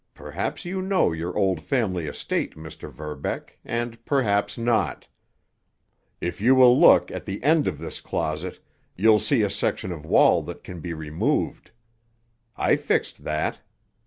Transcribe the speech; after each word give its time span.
Perhaps 0.15 0.65
you 0.65 0.81
know 0.81 1.11
your 1.11 1.37
old 1.37 1.61
family 1.61 2.07
estate, 2.07 2.55
Mr. 2.55 2.91
Verbeck, 2.91 3.59
and 3.63 4.03
perhaps 4.03 4.57
not. 4.57 5.07
If 6.19 6.41
you 6.41 6.55
will 6.55 6.75
look 6.75 7.11
at 7.11 7.23
the 7.23 7.43
end 7.43 7.67
of 7.67 7.77
this 7.77 8.01
closet 8.01 8.57
you'll 8.95 9.19
see 9.19 9.43
a 9.43 9.49
section 9.51 9.91
of 9.91 10.03
wall 10.03 10.41
that 10.41 10.63
can 10.63 10.79
be 10.79 10.93
removed. 10.95 11.69
I 12.57 12.77
fixed 12.77 13.23
that. 13.25 13.59